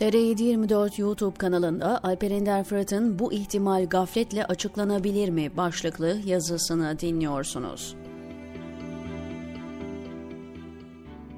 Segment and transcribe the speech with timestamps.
[0.00, 7.96] TR724 YouTube kanalında Alper Ender Fırat'ın bu ihtimal gafletle açıklanabilir mi başlıklı yazısını dinliyorsunuz.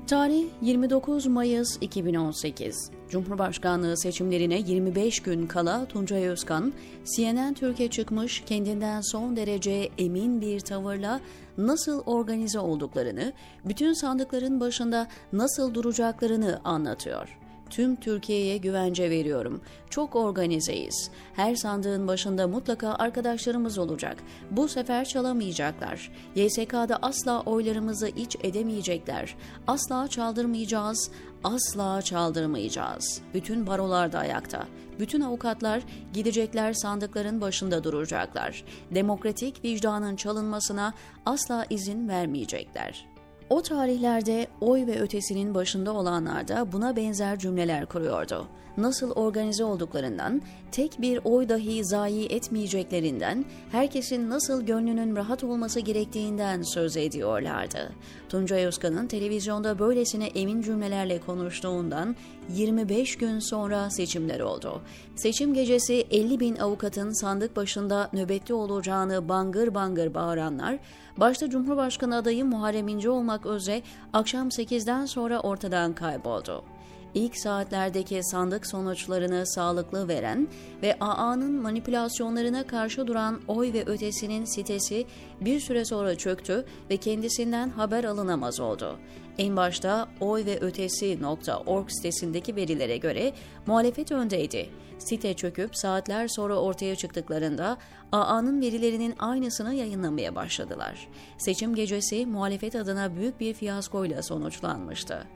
[0.07, 2.91] Tarih 29 Mayıs 2018.
[3.09, 6.73] Cumhurbaşkanlığı seçimlerine 25 gün kala Tuncay Özkan,
[7.17, 11.21] CNN Türkiye çıkmış kendinden son derece emin bir tavırla
[11.59, 13.33] nasıl organize olduklarını,
[13.65, 17.43] bütün sandıkların başında nasıl duracaklarını anlatıyor.
[17.73, 19.61] Tüm Türkiye'ye güvence veriyorum.
[19.91, 21.11] Çok organizeyiz.
[21.35, 24.17] Her sandığın başında mutlaka arkadaşlarımız olacak.
[24.51, 26.11] Bu sefer çalamayacaklar.
[26.35, 29.35] YSK'da asla oylarımızı iç edemeyecekler.
[29.67, 31.11] Asla çaldırmayacağız.
[31.45, 33.23] Asla çaldırmayacağız.
[33.35, 34.67] Bütün barolar da ayakta.
[34.99, 38.65] Bütün avukatlar gidecekler sandıkların başında duracaklar.
[38.95, 40.95] Demokratik vicdanın çalınmasına
[41.27, 43.12] asla izin vermeyecekler.
[43.53, 48.49] O tarihlerde oy ve ötesinin başında olanlar da buna benzer cümleler kuruyordu.
[48.77, 56.63] Nasıl organize olduklarından, tek bir oy dahi zayi etmeyeceklerinden, herkesin nasıl gönlünün rahat olması gerektiğinden
[56.63, 57.93] söz ediyorlardı.
[58.29, 62.17] Tuncay Özkan'ın televizyonda böylesine emin cümlelerle konuştuğundan
[62.49, 64.81] 25 gün sonra seçimler oldu.
[65.17, 70.79] Seçim gecesi 50 bin avukatın sandık başında nöbetli olacağını bangır bangır bağıranlar,
[71.17, 76.65] başta Cumhurbaşkanı adayı Muharrem İnce olmak üzere akşam 8'den sonra ortadan kayboldu
[77.15, 80.49] ilk saatlerdeki sandık sonuçlarını sağlıklı veren
[80.83, 85.07] ve AA'nın manipülasyonlarına karşı duran oy ve ötesinin sitesi
[85.41, 88.99] bir süre sonra çöktü ve kendisinden haber alınamaz oldu.
[89.39, 93.33] En başta oy ve ötesi.org sitesindeki verilere göre
[93.67, 94.71] muhalefet öndeydi.
[94.99, 97.79] Site çöküp saatler sonra ortaya çıktıklarında
[98.13, 101.09] AA'nın verilerinin aynısını yayınlamaya başladılar.
[101.39, 105.27] Seçim gecesi muhalefet adına büyük bir fiyaskoyla sonuçlanmıştı.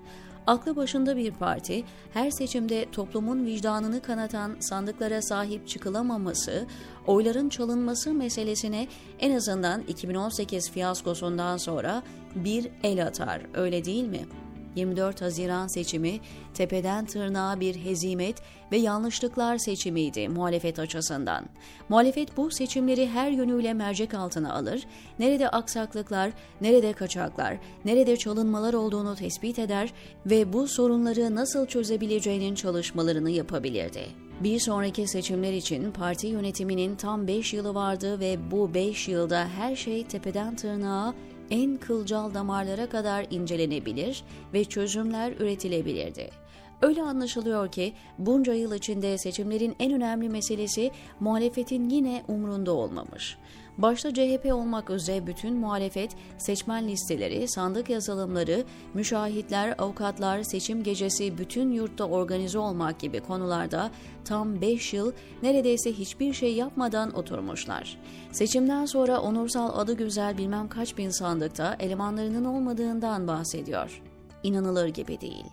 [0.47, 6.67] Aklı başında bir parti, her seçimde toplumun vicdanını kanatan sandıklara sahip çıkılamaması,
[7.07, 8.89] oyların çalınması meselesine
[9.21, 12.03] en azından 2018 fiyaskosundan sonra
[12.35, 14.46] bir el atar, öyle değil mi?''
[14.77, 16.21] 24 Haziran seçimi
[16.55, 18.37] tepeden tırnağa bir hezimet
[18.73, 21.45] ve yanlışlıklar seçimiydi muhalefet açısından.
[21.89, 24.87] Muhalefet bu seçimleri her yönüyle mercek altına alır,
[25.19, 29.93] nerede aksaklıklar, nerede kaçaklar, nerede çalınmalar olduğunu tespit eder
[30.27, 34.27] ve bu sorunları nasıl çözebileceğinin çalışmalarını yapabilirdi.
[34.41, 39.77] Bir sonraki seçimler için parti yönetiminin tam 5 yılı vardı ve bu 5 yılda her
[39.77, 41.15] şey tepeden tırnağa
[41.51, 46.46] en kılcal damarlara kadar incelenebilir ve çözümler üretilebilirdi.
[46.83, 53.39] Öyle anlaşılıyor ki bunca yıl içinde seçimlerin en önemli meselesi muhalefetin yine umrunda olmamış.
[53.79, 61.73] Başta CHP olmak üzere bütün muhalefet seçmen listeleri, sandık yazılımları, müşahitler, avukatlar, seçim gecesi bütün
[61.73, 63.91] yurtta organize olmak gibi konularda
[64.25, 67.99] tam 5 yıl neredeyse hiçbir şey yapmadan oturmuşlar.
[68.33, 74.03] Seçimden sonra onursal adı güzel bilmem kaç bin sandıkta elemanlarının olmadığından bahsediyor.
[74.43, 75.47] İnanılır gibi değil.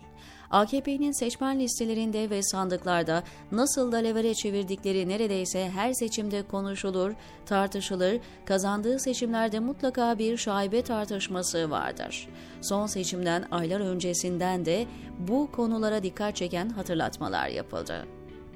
[0.54, 3.22] AKP'nin seçmen listelerinde ve sandıklarda
[3.52, 7.12] nasıl da levere çevirdikleri neredeyse her seçimde konuşulur,
[7.46, 12.28] tartışılır, kazandığı seçimlerde mutlaka bir şaibe tartışması vardır.
[12.62, 14.86] Son seçimden aylar öncesinden de
[15.18, 18.06] bu konulara dikkat çeken hatırlatmalar yapıldı.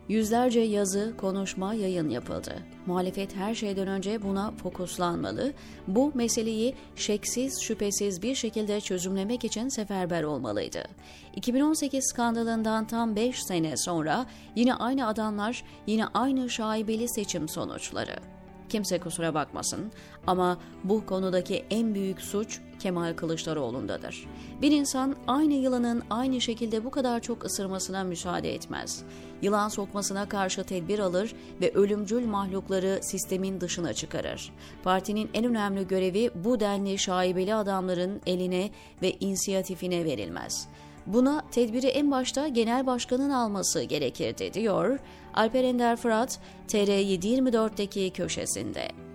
[0.08, 2.54] Yüzlerce yazı, konuşma, yayın yapıldı.
[2.86, 5.52] Muhalefet her şeyden önce buna fokuslanmalı,
[5.88, 10.82] bu meseleyi şeksiz, şüphesiz bir şekilde çözümlemek için seferber olmalıydı.
[11.36, 14.26] 2018 skandalından tam 5 sene sonra
[14.56, 18.16] yine aynı adamlar, yine aynı şaibeli seçim sonuçları.
[18.68, 19.92] Kimse kusura bakmasın
[20.26, 24.26] ama bu konudaki en büyük suç Kemal Kılıçdaroğlu'ndadır.
[24.62, 29.02] Bir insan aynı yılanın aynı şekilde bu kadar çok ısırmasına müsaade etmez.
[29.42, 34.52] Yılan sokmasına karşı tedbir alır ve ölümcül mahlukları sistemin dışına çıkarır.
[34.84, 38.70] Partinin en önemli görevi bu denli şaibeli adamların eline
[39.02, 40.68] ve inisiyatifine verilmez.
[41.06, 44.98] Buna tedbiri en başta genel başkanın alması gerekirdi diyor
[45.34, 49.07] Alper Ender Fırat TR724'deki köşesinde.